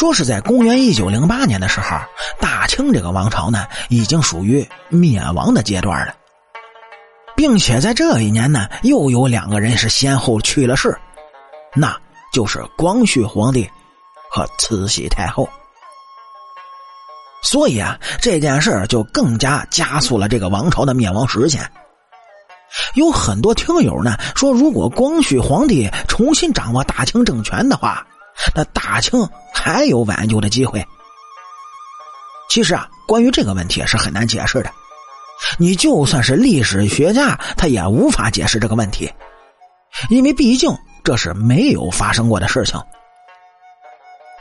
[0.00, 1.94] 说是在公元一九零八年的时候，
[2.40, 6.14] 大清这个王朝呢，已经属于灭亡的阶段了，
[7.36, 10.98] 并且在这一年呢，又有两个人是先后去了世，
[11.74, 11.94] 那
[12.32, 13.70] 就是光绪皇帝
[14.30, 15.46] 和慈禧太后。
[17.42, 21.60] 所以啊，这件事就更加加速了这个王朝的灭亡时间。
[22.94, 28.06] 有很多听友呢说，如果光绪皇帝重新掌握大清政权的话，
[28.54, 29.28] 那大清
[29.62, 30.84] 还有挽救的机会。
[32.48, 34.72] 其实啊，关于这个问题是很难解释的。
[35.58, 39.10] 你就算是历史学家，他也无法解释这个问题，
[40.08, 40.74] 因为毕竟
[41.04, 42.80] 这是没有发生过的事情。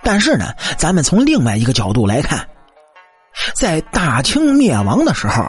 [0.02, 2.48] 但是呢，咱们从另外一个角度来看，
[3.54, 5.46] 在大清灭亡的时候。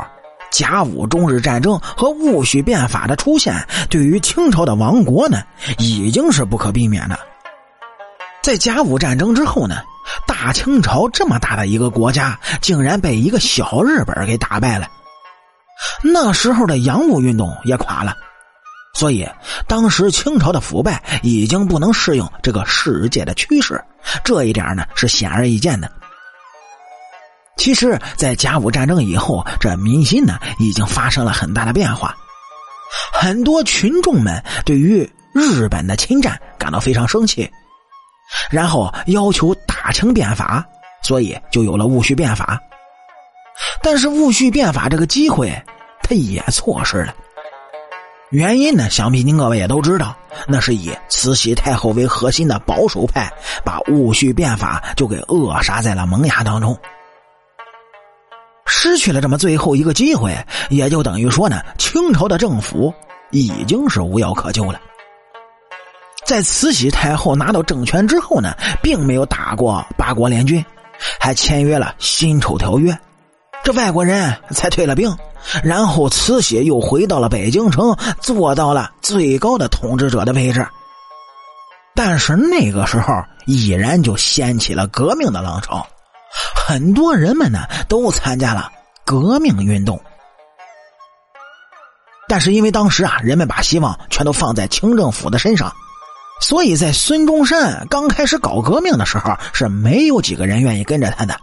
[0.53, 3.55] 甲午中日战争和戊戌变法的出现，
[3.89, 5.45] 对于清朝的亡国呢，
[5.79, 7.17] 已经是不可避免的。
[8.43, 9.83] 在甲午战争之后呢，
[10.27, 14.89] 大清朝这么大的一个国家，竟然被一个小日本给打败了。
[16.03, 18.15] 那时候的洋务运动也垮了，
[18.95, 19.29] 所以
[19.67, 23.83] 当时清朝的腐败已经不能适应这个世界的趋势，
[24.25, 25.91] 这一点呢是显而易见的。
[27.57, 32.17] 其实，在甲午战争以后，这民心呢已经发生了很大的变化，
[33.13, 37.51] 很多群众们对于日本的侵占感到非常生气，
[38.51, 40.65] 然后要求大清变法，
[41.03, 42.61] 所以就有了戊戌变法。
[43.83, 45.51] 但是戊戌变法这个机会，
[46.03, 47.15] 他也错失了。
[48.31, 53.29] 原因呢，想必您各位也都知道，那是以慈禧太后为核心的保守派，
[53.65, 56.79] 把戊戌变法就给扼杀在了萌芽当中。
[58.67, 60.33] 失去了这么最后一个机会，
[60.69, 62.95] 也就等于说呢，清朝的政府
[63.31, 64.81] 已经是无药可救了。
[66.31, 70.65] 在慈禧太后拿到政权之后呢，并没有打过八国联军，
[71.19, 72.93] 还签约了《辛丑条约》，
[73.65, 75.13] 这外国人才退了兵，
[75.65, 80.65] 然后慈禧又回到了北京城，做到了最高的统治者的位置。
[81.97, 83.13] 但是那个时候，
[83.47, 85.85] 已然就掀起了革命的浪潮。
[86.55, 88.71] 很多人们呢都参加了
[89.05, 90.01] 革命运动，
[92.29, 95.75] 但是因为当时啊，人们把希望全都放在清政府的身上，
[96.41, 101.39] 所以在孙中山刚开始搞革命的时候，是没有几个人愿意跟着他的。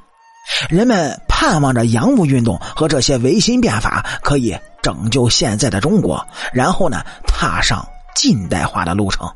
[0.70, 7.86] 人们盼望着洋务运动和这些维新变法可以拯救现在的中国，然后呢踏上
[8.16, 9.30] 近代化的路程。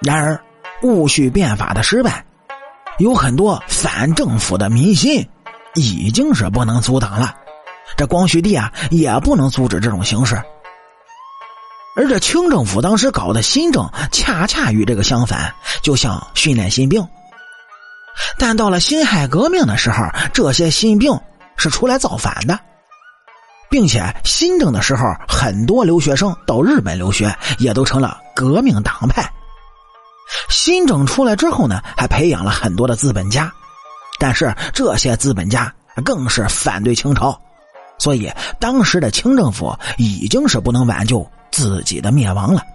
[0.00, 0.40] 然而，
[0.82, 2.24] 戊戌变法的失败。
[2.98, 5.26] 有很多反政府的民心，
[5.74, 7.34] 已经是不能阻挡了。
[7.96, 10.40] 这光绪帝啊，也不能阻止这种形势。
[11.94, 17.06] 而这清政府当时搞的新政，恰恰与这个相反，就像训练新兵。
[18.38, 21.18] 但到了辛亥革命的时候，这些新兵
[21.56, 22.58] 是出来造反的，
[23.70, 29.30] 并且新政的时候，很多留学生到日本留学，也都成了革命党派。
[30.48, 33.52] 新政出来之后呢，还培养了很多的资本家，
[34.18, 35.72] 但是这些资本家
[36.04, 37.38] 更是反对清朝，
[37.98, 42.66] 所以当时的清政府已经是不能挽救自己的灭亡了。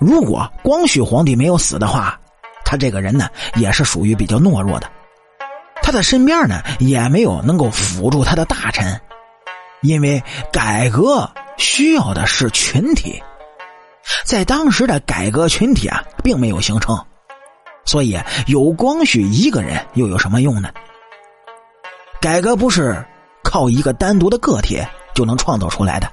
[0.00, 2.18] 如果光绪皇帝没有死的话，
[2.64, 4.90] 他这个人呢也是属于比较懦弱的，
[5.82, 9.00] 他的身边呢也没有能够辅助他的大臣，
[9.82, 13.22] 因为改革需要的是群体。
[14.24, 16.98] 在当时的改革群体啊，并没有形成，
[17.84, 20.70] 所以有光绪一个人又有什么用呢？
[22.20, 23.04] 改革不是
[23.42, 24.82] 靠一个单独的个体
[25.14, 26.10] 就能创造出来的，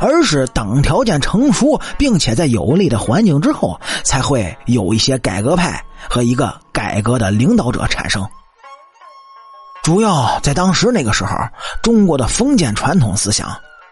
[0.00, 8.26] 而是等条件成熟，并且在有利的环境之后，才会有一些改革派和一个改革的领导者产生。
[9.82, 11.34] 主要在当时那个时候，
[11.82, 13.48] 中国的封建传统思想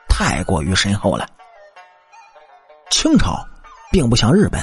[0.08, 1.26] 太过于深厚了。
[2.90, 3.42] 清朝
[3.90, 4.60] 并不像日本，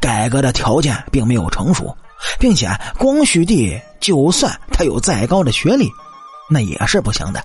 [0.00, 1.96] 改革的条件并没有成熟，
[2.38, 5.90] 并且光绪帝就算他有再高的学历，
[6.50, 7.42] 那也是不行的。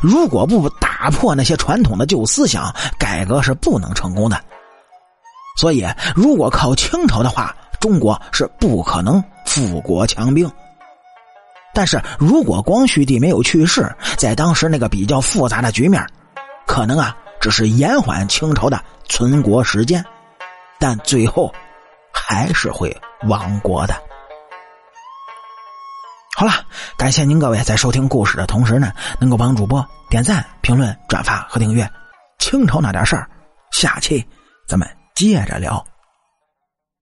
[0.00, 4.38] 如果不打打破那些传统的旧思想，改革是不能成功的。
[5.56, 10.50] 所以，如果靠清朝的话，中国是不可能富国强兵。
[11.72, 16.06] 但是如果光绪帝没有去世，在当时那个比较复杂的局面，
[16.66, 17.16] 可能啊。
[17.40, 20.04] 只是延缓清朝的存国时间，
[20.78, 21.50] 但最后
[22.12, 22.94] 还是会
[23.26, 23.94] 亡国的。
[26.40, 26.54] 好了，
[26.96, 31.86] 感谢您各位在收听故事的同时呢，能够帮主播点赞、评论、转发和订阅。
[32.38, 33.28] 清朝那点事儿，
[33.72, 34.26] 下期
[34.66, 35.84] 咱们接着聊。